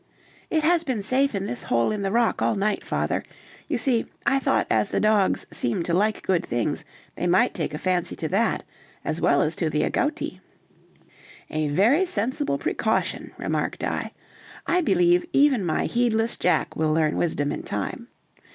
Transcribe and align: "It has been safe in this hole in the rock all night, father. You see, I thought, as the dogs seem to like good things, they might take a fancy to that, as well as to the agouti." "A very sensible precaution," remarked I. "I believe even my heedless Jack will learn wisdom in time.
"It 0.49 0.63
has 0.63 0.83
been 0.83 1.03
safe 1.03 1.35
in 1.35 1.45
this 1.45 1.61
hole 1.61 1.91
in 1.91 2.01
the 2.01 2.11
rock 2.11 2.41
all 2.41 2.55
night, 2.55 2.83
father. 2.83 3.21
You 3.67 3.77
see, 3.77 4.07
I 4.25 4.39
thought, 4.39 4.65
as 4.67 4.89
the 4.89 4.99
dogs 4.99 5.45
seem 5.51 5.83
to 5.83 5.93
like 5.93 6.23
good 6.25 6.43
things, 6.43 6.83
they 7.15 7.27
might 7.27 7.53
take 7.53 7.75
a 7.75 7.77
fancy 7.77 8.15
to 8.15 8.27
that, 8.29 8.63
as 9.05 9.21
well 9.21 9.43
as 9.43 9.55
to 9.57 9.69
the 9.69 9.83
agouti." 9.83 10.39
"A 11.51 11.67
very 11.67 12.07
sensible 12.07 12.57
precaution," 12.57 13.29
remarked 13.37 13.83
I. 13.83 14.11
"I 14.65 14.81
believe 14.81 15.23
even 15.33 15.63
my 15.63 15.85
heedless 15.85 16.35
Jack 16.35 16.75
will 16.75 16.91
learn 16.93 17.15
wisdom 17.15 17.51
in 17.51 17.61
time. 17.61 18.07